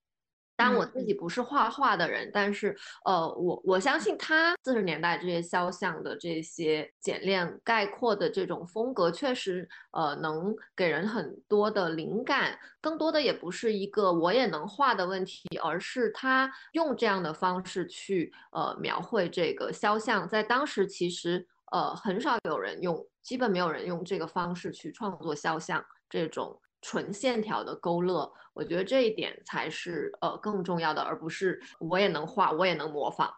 [0.57, 12.57] 当然我自己不是画画的人，但是呃，我我相信他四十年代这些肖像的这些简练概括的这种风格，确实呃能给人很多的灵感。
[12.81, 26.59] 更多的也不是一个我也能画的问题，而是他用这样的方式去呃描绘这个肖像，在当时其实呃很少有人用，基本没有人用这个方式去创作肖像这种。
[26.81, 33.31] 纯线条的勾勒，我觉得这一点才是呃更重要的，而不是我也能画，我也能模仿。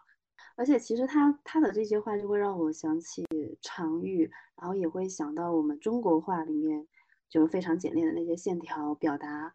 [0.56, 3.24] 而且其实他他的这些画就会让我想起
[3.62, 6.86] 常玉，然后也会想到我们中国画里面
[7.30, 9.52] 就是非常简练的那些线条表达。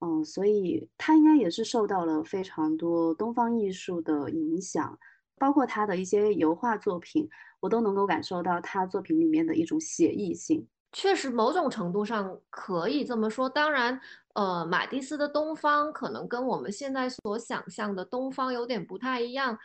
[0.00, 4.98] 嗯，所以他应该也是受到了非常多东方艺术的影响，
[5.38, 7.28] 包括他的一些油画作品，
[7.60, 10.66] 我都能够感受到他作品里面的一种写意性。
[10.92, 13.48] 确实，某种程度上可以这么说。
[13.48, 14.00] 当然，
[14.34, 19.58] 呃，马蒂斯的东方可能跟我们现在所想象的东方有点不太一样。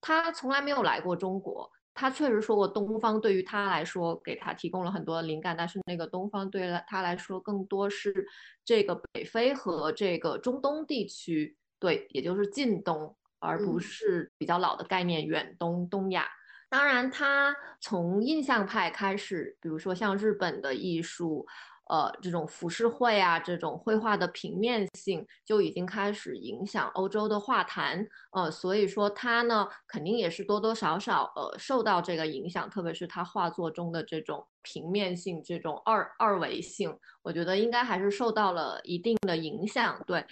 [0.00, 8.24] 他从来没有来过中国，他确实说过东方对于他来说给他提供了很多灵感，但是那个东方对他来说更多是
[8.64, 16.28] 这个北非和这个中东地区，对，也就是近东，而不是比较老的概念远东、东亚。
[16.68, 21.46] 当然，他从印象派开始，比如说像日本的艺术，
[21.88, 40.02] 呃，这种浮世绘啊，这种绘画的平面性就已经开始影响欧洲的画坛，呃，所以说他呢，肯定也是多多少少呃受到这个影响，特别是他画作中的这种平面性、这种二二维性，我觉得应该还是受到了一定的影响。
[40.04, 40.26] 对，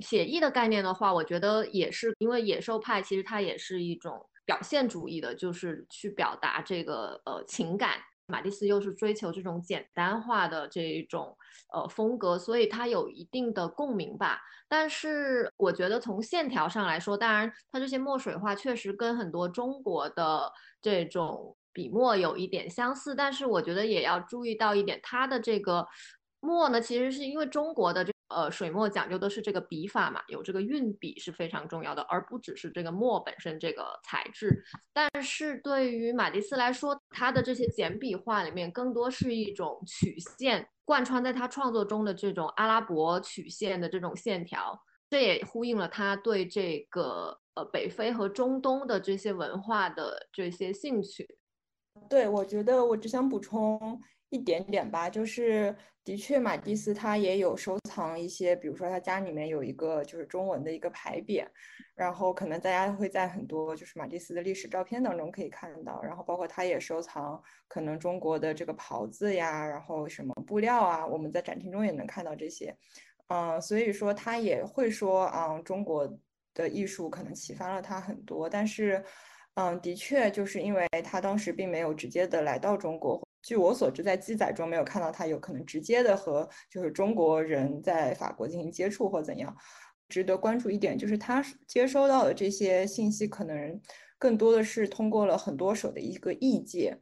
[0.00, 4.26] 写意的概念的话，我觉得也是因为野兽派其实它也是一种。
[4.44, 8.00] 表现主义的，就是去表达这个呃情感。
[8.26, 11.36] 马蒂斯又是追求这种简单化的这一种
[11.72, 14.40] 呃风格，所以它有一定的共鸣吧。
[14.68, 25.84] 但是我觉得从线条上来说，当然它这些墨水画确实跟很多中国的这种笔墨有一点相似，但是我觉得也要注意到一点，它的这个
[26.38, 28.12] 墨呢，其实是因为中国的这。
[28.30, 34.64] 呃，水墨讲究的是这个笔法嘛，有这个运笔是非常重要的，而不只是这个墨本身这个材质。
[34.92, 51.36] 但是对于马蒂斯来说，他的这些简笔画里面更多是一种曲线，贯穿在他创作中的这种阿拉伯曲线的这种线条，这也呼应了他对这个呃北非和中东的这些文化的这些兴趣。
[52.08, 54.00] 对，我觉得我只想补充。
[54.30, 61.44] 一点点吧，就是的确，马蒂斯他也有收藏一些，比如说他家里面有一个就是中文的一个牌匾，
[61.96, 72.74] 然后可能大家会在很多就是马蒂斯的历史照片当中可以看到，然后包括他也收藏可能中国的这个袍子呀，然后什么布料啊，我们在展厅中也能看到这些，
[73.28, 76.08] 嗯，所以说他也会说，嗯，中国
[76.54, 79.04] 的艺术可能启发了他很多，但是，
[79.54, 83.20] 嗯，的确就是因为他当时并没有直接的来到中国。
[83.42, 89.56] 据我所知，在记载中没有看到他有可能直接的和就是中国人在法国进行接触或怎样。
[90.08, 93.80] 值得关注一点就是他接收到的这些信息，可能
[94.18, 96.98] 更多的是通过了很多手的一个译介，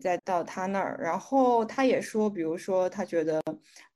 [0.00, 0.98] 再到他那儿。
[1.00, 3.42] 然后他也说，比如说他觉得，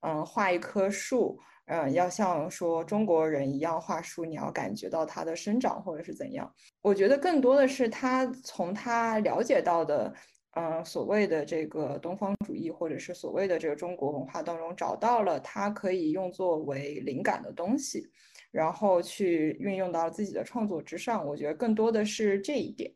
[0.00, 6.54] 嗯，画一棵树，嗯，要像说中国人一样画树，你要感觉到它的生长或者是怎样。
[6.82, 10.14] 我觉得更多的是他从他了解到的。
[10.52, 18.04] 嗯，所谓的这个东方主义，或者是所谓的这个中国文化当中，找到了它可以用作为灵感的东西，
[18.50, 21.24] 然后去运用到自己的创作之上。
[21.24, 22.92] 我觉得更多的是这一点，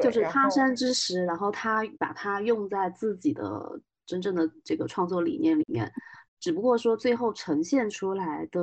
[0.00, 5.92] 就是他山之石，然后他把它用在自己的真正的这个创作理念里面，
[6.38, 8.60] 只不过说最后呈现出来的。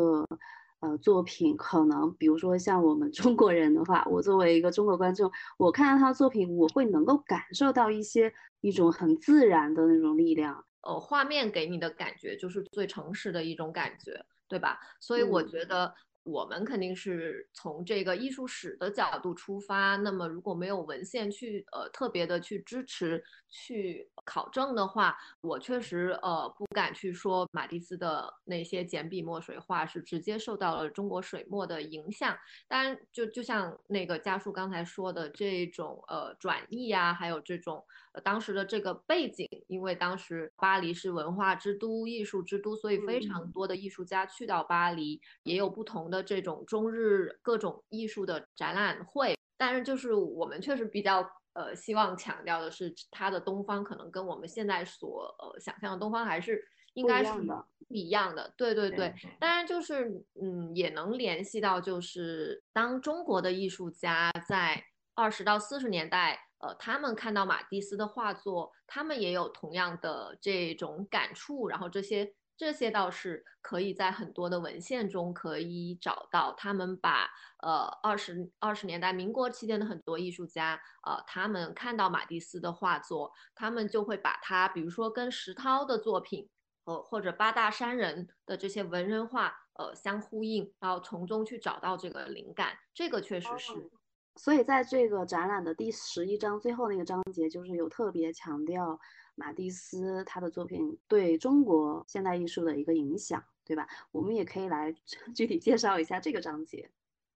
[0.80, 10.64] 呃，作品可能，比如说像我们 中国人的话，我作为一个中国观众，我看到他的作品，我会能够感受到一些一种很自然的那种力量。
[10.82, 14.80] 呃，画面给你的感觉就是最诚实的一种感觉，对吧？
[15.00, 15.94] 所以我觉得。
[16.28, 32.38] 我们肯定是从这个艺术史的角度出发，那么如果没有文献去呃特别的去支持、去考证的话，我确实呃不敢去说马蒂斯的那些简笔墨水画是直接受到了中国水墨的影响。
[32.68, 37.82] 当然，就就像那个家树刚才说的这种呃转译呀，还有这种
[38.22, 46.24] 当时的这个背景，因为当时巴黎是文化之都、艺术之都，所以非常多的艺术家去到巴黎，也有不同的。
[46.24, 56.62] 这种中日各种艺术的展览会，但是就是我们确实比较呃希望强调的是，它的东方可能跟我们现在所呃想象的东方还是
[56.96, 58.54] 应该是不一样的。
[58.58, 66.47] 对对对，当然就是嗯，也能联系到就是当中国的艺术家在二十到四十年代。
[66.60, 76.54] 呃，他们看到马蒂斯的画作，他们也有同样的这种感触，然后这些这些倒是可以在很多的文献中可以找到。
[76.58, 77.30] 他们把
[77.62, 86.50] 呃二十二十年代民国期间的很多艺术家，呃，他们看到马蒂斯的画作，他们就会把它，比如说跟石涛的作品，
[86.86, 92.76] 呃，或者八大山人的这些文人画，呃，相呼应，然后从中去找到这个灵感。
[92.96, 93.92] 这个确实是。
[94.38, 99.00] 所以在这个展览的第十一章最后那个章节，就是有特别强调
[99.36, 103.88] 马蒂斯他的作品对中国现代艺术的一个影响，对吧？
[104.12, 104.94] 我们也可以来
[105.36, 106.90] 具体介绍一下这个章节。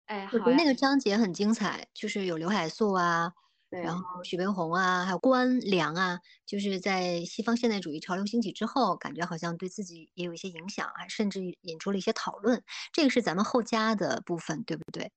[0.06, 3.34] 哎，好那个章节很精彩，就是有刘海粟啊，
[3.70, 12.62] 然后徐悲鸿啊，还有关良啊，就是在西方现代主义潮流兴起之后，感觉好像对自己也有一些影响，啊甚至引出了一些讨论。
[12.92, 15.12] 这个是咱们后加的部分，对不对？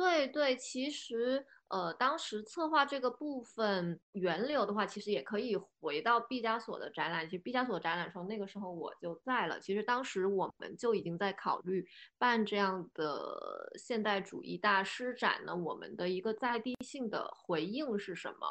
[0.00, 7.26] 对对，其实呃，当时策划这个部分源流的话，其实也可以回到毕加索的展览。
[7.26, 9.60] 其实毕加索展览时候，那个时候我就在了。
[9.60, 11.86] 其实当时我们就已经在考虑
[12.16, 15.54] 办这样的现代主义大师展呢。
[15.54, 18.46] 我们的一个在地性的回应是什么？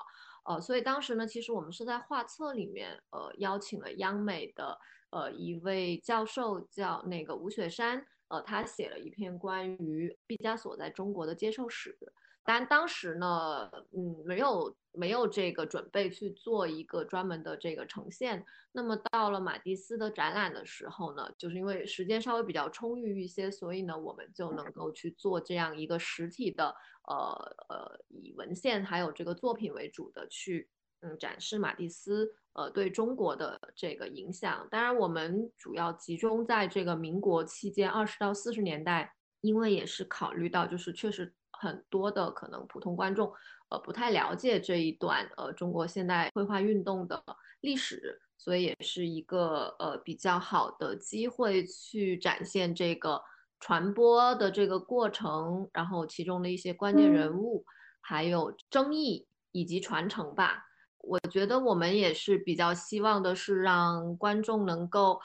[0.45, 4.77] 呃，所以当时呢，其实我们是在画册里面呃邀请了央美的
[5.09, 8.05] 呃一位教授，叫那个吴雪山。
[8.29, 11.97] 呃，他写了一篇关于毕加索在中国的接受史，
[12.43, 18.43] 但当时呢，嗯，没有没有这个准备去做一个专门的这个呈现。
[18.71, 26.75] 那么到了马蒂斯的展览的时候呢，就是因为时间稍微比较充裕一些，所以呢，我们就能够去做这样一个实体的，
[27.07, 30.69] 呃呃，以文献还有这个作品为主的去。
[31.01, 34.67] 嗯，展示马蒂斯呃对中国的这个影响。
[34.69, 43.31] 当然，我们主要集中在这个民国期间，二十到四十年代，因为也是考虑到，就是确实很多的可能普通观众
[43.69, 47.23] 呃不太了解这一段呃中国现代绘画运动的
[47.61, 53.21] 历史，所以也是一个呃比较好的机会去展现这个
[53.61, 57.63] 传播的这个过程，然后其中的一些关键人物，
[58.01, 60.65] 还有争议以及传承吧。
[60.99, 65.19] 我觉得我们也是比较希望的是让观众能够，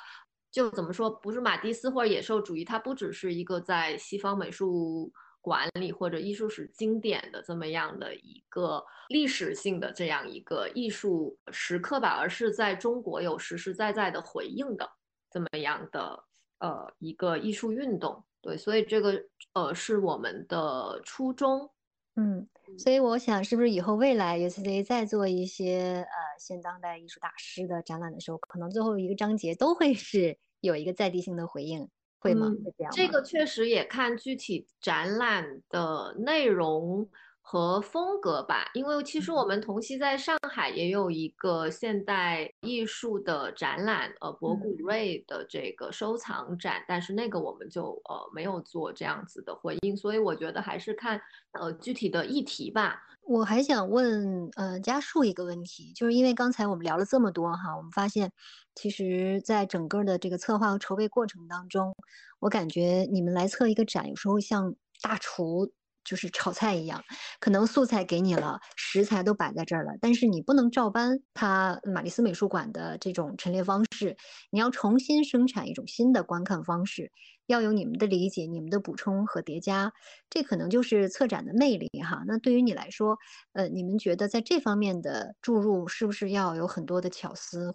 [0.51, 14.89] 就怎么说，不是马蒂斯或者野兽主义，它不只是一个在西方美术馆里或者艺术史经典的这么样的一个历史性的这样一个艺术时刻吧，而是在中国有实实在在的回应的
[15.31, 16.25] 这么样的
[16.61, 18.25] 呃一个艺术运动。
[18.41, 19.23] 对，所以这个
[19.55, 21.71] 呃是我们的初衷。
[22.17, 22.49] 嗯，
[22.79, 32.49] 所以我想，是不是以后未来 UCC 再做一些呃现当代艺术大师的展览的时候，可能最后一个章节都会是有一个在地性的回应，会吗？
[32.65, 37.09] 会这样这个确实也看具体展览的内容。
[37.47, 51.21] 和风格吧，因为其实我们同期在上海也有一个现代艺术的展览，呃，博古瑞的这个收藏展，但是那个我们就呃没有做这样子的回应，所以我觉得还是看
[51.53, 52.99] 呃具体的议题吧。
[53.27, 58.33] 我还想问呃家树一个问题，就是因为刚才我们聊了这么多哈，我们发现
[58.75, 61.95] 其实在整个的这个策划和筹备过程当中，
[62.41, 65.71] 我感觉你们来测一个展，有时候像大厨。
[66.05, 67.03] 就是炒菜一样，
[67.41, 74.17] 可能素材给你了，食材都摆在这儿了，但是你不能照搬它马蒂斯美术馆的这种陈列方式，
[74.51, 77.11] 你要重新生产一种新的观看方式，
[77.47, 79.93] 要有你们的理解、你们的补充和叠加，
[80.31, 82.23] 这可能就是策展的魅力哈。
[82.27, 83.17] 那对于你来说，
[83.53, 87.75] 呃，你们觉得在这方面的注入是不是要有很多的巧思？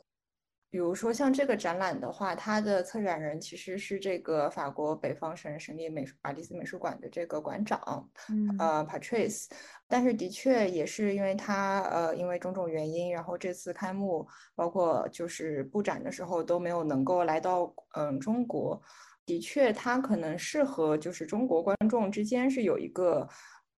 [0.72, 8.08] 比如说像这个展览的话，它的策展人其实是这个法国北方省省立美术马蒂斯美术馆的这个馆长，
[8.60, 9.48] 呃，Patrice。
[9.88, 18.80] 但是的确也是因为他呃因为种种原因，然后这次开幕包括就是布展的时候都没有能够来到嗯中国。
[19.26, 23.28] 的确，他可能是和就是中国观众之间是有一个。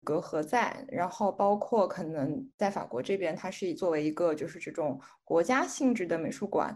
[0.03, 6.75] 隔阂在，然后包括可能在法国这边，它是以作为一个就是这种国家性质的美术馆，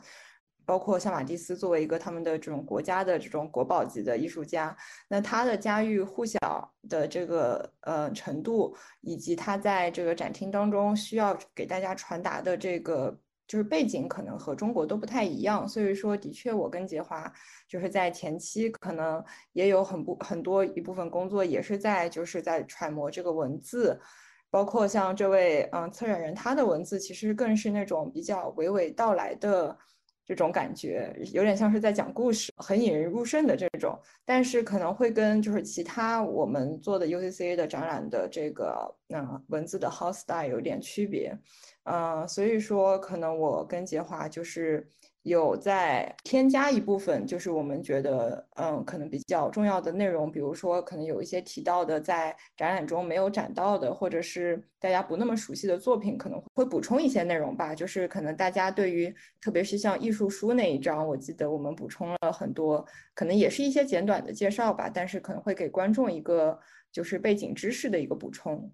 [0.66, 4.76] 包括像马蒂斯作为一个他们的这种国家的这种国宝级的艺术家，
[5.08, 13.18] 那他的家喻户晓的这个呃程度，以及他在这个展厅当中需要给大家传达的这个。
[13.47, 17.30] 就是背景可能和中国都不太一样，所以说的确，我跟杰华
[17.68, 19.22] 就是在前期可能
[19.53, 24.01] 也有很不很多一部分工作也是在就是在揣摩这个文字，
[24.51, 29.76] 包括像这位嗯策展人他的文字其实更是那种比较娓娓道来的
[30.24, 33.98] 这种感觉，有点像是在讲故事，很引人入胜的这种。
[34.24, 41.36] 但是可能会跟就是其他我们做的 UCCA 的展览的这个那文字的 house style 有点区别。
[41.84, 44.88] 嗯，所以说可能我跟杰华就是。
[45.24, 57.74] 有在添加一部分，就是我们觉得，嗯，可能比较重要的内容，比如说可能有一些提到的，在展览中没有展到的，或者是大家不那么熟悉的作品，可能会补充一些内容吧。
[57.74, 66.58] 就是可能大家对于，特别是像艺术书那一章，我记得我们补充了很多，可能也是一些简短的介绍吧，但是可能会给观众一个
[66.92, 68.70] 就是背景知识的一个补充。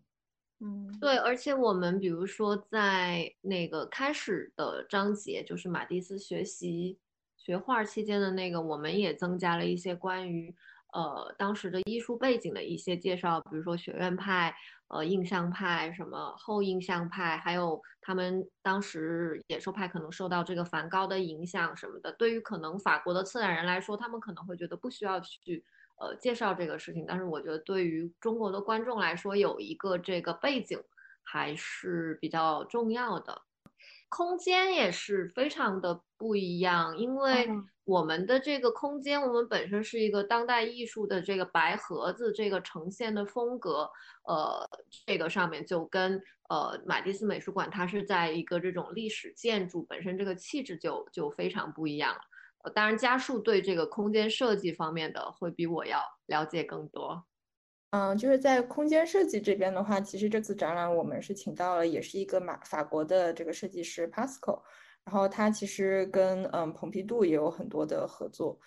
[0.62, 6.98] 嗯，对，而且我们比如说在那个开始的章节，就是马蒂斯学习
[7.38, 10.54] 学画期间的那个，我们也增加了一些关于
[10.92, 14.54] 呃当时的艺术背景的一些介绍，比如说学院派、
[14.88, 22.12] 呃印象派、什么后印象派，还有他们当时野兽派可能受到这个梵高的影响什么的。
[22.18, 25.64] 对于可能法国的策展人来说，他们可能会觉得不需要去。
[26.00, 30.82] 呃，介绍这个事情，但是我觉得对于中国的观众来说，有一个这个背景
[31.22, 33.42] 还是比较重要的。
[34.08, 37.48] 空间也是非常的不一样，因为
[37.84, 43.88] 我们的这个空间，我们本身是一个当代艺术的这个白盒子，这个呈现的风格，
[44.26, 44.68] 呃，
[45.06, 52.20] 这个上面就跟呃马蒂斯美术馆，它是在一个这种历史建筑本身，这个气质就就非常不一样了。
[52.62, 57.24] 呃，当然，家树对这个空间设计方面的会比我要了解更多。
[57.90, 64.62] 嗯，就是在空间设计这边的话，其实这次展览我们是请到了，也是一个马法国的这个设计师 Pascal，
[65.04, 68.60] 然后他其实跟嗯蓬皮杜也有很多的合作。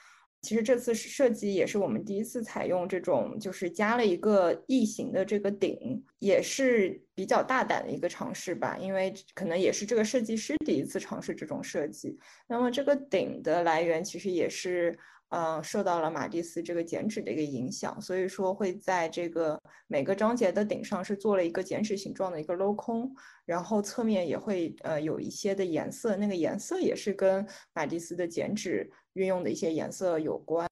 [0.43, 8.77] 其实这次设计也是我们第一次采用这种，就是加了一个异形的这个顶，也是比较大胆的一个尝试吧。
[8.77, 12.19] 因为可能也是这个设计师第一次尝试这种设计。
[12.47, 14.95] 那么这个顶的来源其实也是。
[15.35, 23.11] 嗯，受到了马蒂斯这个剪纸的一个影响，所以说会在这个每个章节的顶上是做了一个剪纸形状的一个镂空，
[23.43, 30.69] 然后侧面也会呃有一些的颜色，那个颜色也是跟马蒂斯的剪纸运用的一些颜色有关。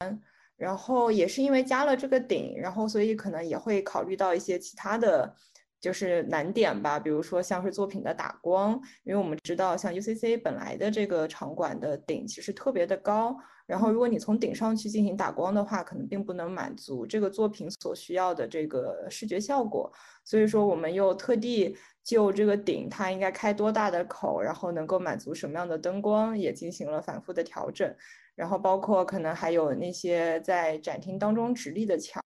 [0.58, 5.36] 然后也是因为加了这个顶，然后所以可能也会考虑到一些其他的
[5.80, 13.36] 就是难点吧，比如说像是作品的打光，因为我们知道像 UCC 本来的这个场馆的顶其实特别的高。
[13.72, 19.90] 然后，如果你从顶上去进行打光的话，可能并不能满足这个作品所需要的这个视觉效果。
[20.26, 27.96] 所以说，我们又特地就这个顶它应该开多大的口，然后能够满足什么样的灯光，也进行了反复的调整。
[28.36, 32.22] 然后，包括可能还有那些在展厅当中直立的墙，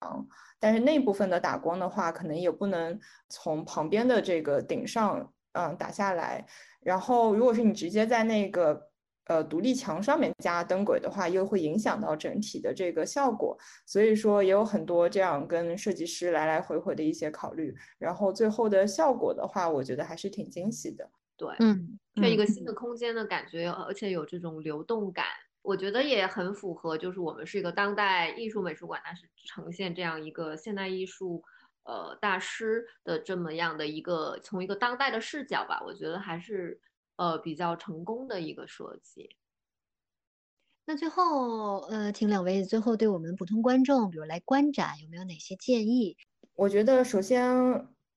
[0.58, 6.44] 但是那部分的打光的话，可能也不能从旁边的这个顶上嗯打下来。
[6.80, 8.90] 然后，如果是你直接在那个。
[9.26, 21.10] 呃，独立墙上面加灯轨的话，又会影响到整体的这个效果，所以说也有很多这样跟设计师来来回回的一些考虑，然后最后的效果的话，我觉得还是挺惊喜的。
[21.36, 25.26] 对，嗯，这一个新的空间的感觉，而且有这种流动感，
[25.62, 31.42] 我觉得也很符合，就是我们是一个当代艺术美术馆，但是呈现这样一个现代艺术
[31.82, 36.80] 呃大师的这么样的一个从一个当代的视角吧，我觉得还是。
[37.16, 39.28] 呃，比较成功的一个设计。
[40.88, 46.16] 那最后，呃，请两位最后对我们普通观众，比如来观展，有没有哪些建议？
[46.54, 47.50] 我觉得，首先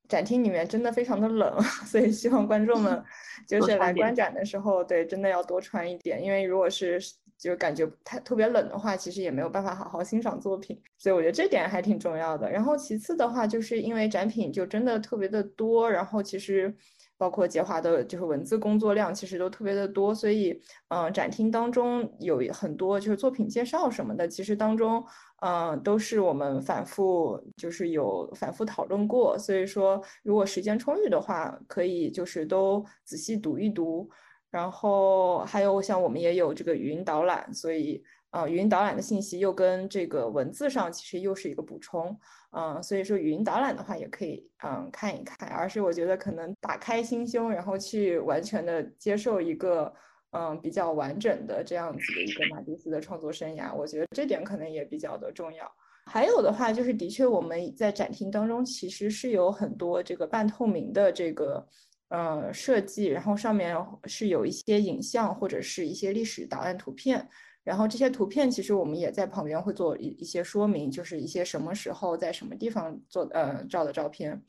[0.07, 3.03] 展厅里面真的非常的冷， 所以希望观众们
[3.47, 6.23] 就是来观展的时候，对，真的要多穿一点。
[6.23, 7.01] 因为如果是
[7.39, 10.79] 就感觉太特别冷的话，其实也没有办法好好欣赏作品。
[10.97, 12.51] 所以我觉得这点还挺重要的。
[12.51, 16.71] 然后其次的话，就是因为展品就真的特别的多，然后其实。
[17.19, 20.57] 包括杰华的，就是文字工作量其实都特别的多，所以，
[20.87, 25.03] 嗯，展厅当中有很多就是作品介绍什么的，其实当中，
[25.41, 34.09] 嗯，都是我们反复就是有反复讨论过，所以说如果时间充裕的话，可以就是都仔细读一读，
[34.49, 38.01] 然后还有像我们也有这个语音导览，所以。
[38.31, 42.15] 啊，语音导览的信息又跟这个文字上其实又是一个补充，
[42.51, 49.91] 嗯，所以说语音导览的话也可以嗯看一看，而是我觉得可能打开心胸，然后去完全的接受一个
[50.31, 55.71] 嗯比较完整的这样子的一个马蒂斯的创作生涯，我觉得这点可能也比较的重要。
[56.05, 61.67] 还有的话就是，的确我们在展厅当中其实是有很多这个半透明的这个
[62.09, 63.75] 呃设计，然后上面
[64.05, 67.27] 是有一些影像或者是一些历史档案图片。
[67.69, 74.41] 然后这些图片其实我们也在旁边会做一一些说明，就是一些什么时候在什么地方做呃照的照片，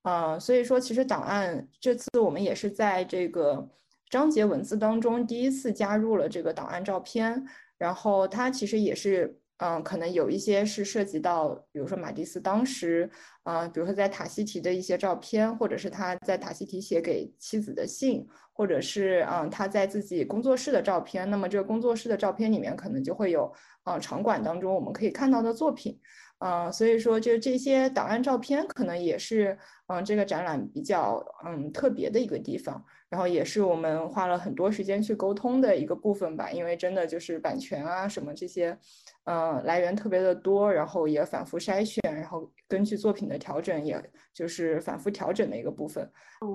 [0.00, 3.68] 啊，所以说其实档案这次我们也是在这个
[4.08, 7.44] 章节文字当中第一次加入了这个档案照片，
[7.76, 9.38] 然后它其实也是。
[9.62, 13.08] 嗯，可能有一些是涉及到，比如说马蒂斯当时，
[13.44, 21.30] 啊，比如说在塔希提的一些照片，或者是他在塔希提写给妻子的信，或者是嗯他在自己工作室的照片。
[21.30, 23.52] 那么这个工作室的照片里面可能就会有，
[23.84, 25.96] 嗯场馆当中我们可以看到的作品，
[26.38, 29.56] 啊，所以说就这些档案照片可能也是，
[29.86, 32.84] 嗯这个展览比较嗯特别的一个地方。
[33.12, 38.74] 然后也是我们花了很多时间去沟通的一个部分吧，因为真的就是版权啊什么这些，
[39.24, 44.02] 嗯，来源特别的多，然后也反复筛选，然后根据作品的调整，也
[44.32, 46.10] 就是反复调整的一个部分。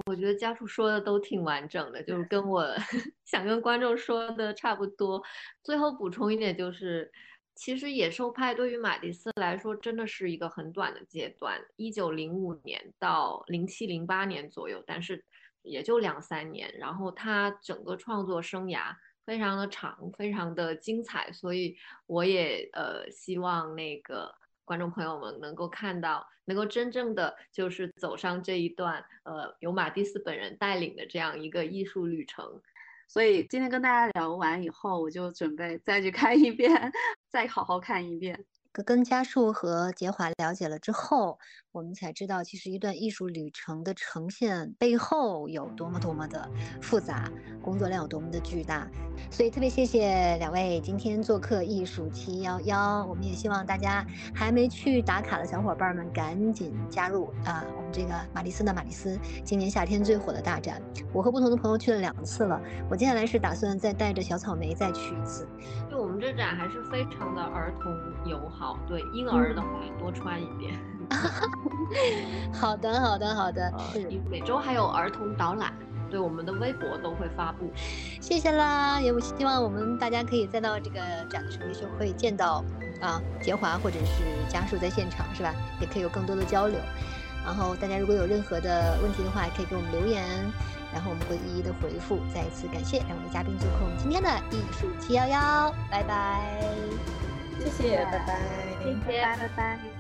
[0.08, 2.66] 我觉得家属说的都挺完整的，就是跟我
[3.24, 5.22] 想跟观众说的差不多。
[5.64, 7.12] 最后补充一点就是，
[7.53, 15.24] 其实野兽派对于马蒂斯来说真的是一个很短的阶段，一九零五年到零七零八年左右，但是。
[15.68, 18.95] 也就两三年，然后他整个创作生涯
[19.26, 32.61] 非常的长，非常的精彩，所以我也呃希望那个观众朋友们能够看到，能够真正的就是走上这一段呃由马蒂斯本人带领的这样一个艺术旅程。
[33.09, 36.91] 所以今天跟大家聊完以后，我就准备再去看一遍，
[37.30, 38.45] 再好好看一遍。
[38.84, 41.40] 跟家树和杰华了解了之后，
[41.72, 46.50] 我们才知道，其实一段艺术旅程的呈现背后有多么多么的
[46.82, 48.88] 复杂，工作量有多么的巨大。
[49.32, 53.06] 所以特别谢谢两位今天做客艺术七幺幺。
[53.06, 57.66] 我们也希望大家还没去打卡的小伙伴们赶紧加入啊！
[57.76, 60.82] 我们这个玛丽斯的玛丽斯今年夏天最火的大展，
[61.14, 62.62] 我和不同的朋友去了两次了。
[62.90, 65.48] 我接下来是打算再带着小草莓再去一次。
[65.98, 67.91] 就我们这展还是非常的儿童
[68.24, 69.68] 友好，对婴儿的话
[69.98, 70.80] 多穿一点。
[72.54, 73.74] 好的，好的，好的。
[73.91, 75.74] 是，每周还有儿童导览，
[76.08, 77.72] 对我们的微博都会发布。
[78.22, 81.00] 谢谢啦，也希望我们大家可以再到这个
[81.32, 82.64] 展的时候，会见到
[83.02, 85.52] 啊杰华或者是家属在现场，是吧？
[85.82, 86.78] 也可以有更多的交流。
[87.43, 90.24] 然后大家如果有任何的问题的话，也可以给我们留言。
[90.98, 92.18] 然后我们会一一的回复。
[92.34, 96.41] 再一次感谢两位嘉宾做客我们今天的艺术七幺幺，拜拜，
[97.60, 98.39] 谢谢，拜拜，
[98.84, 99.97] 谢谢，拜拜。